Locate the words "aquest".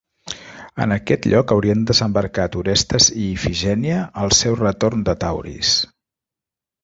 0.93-1.25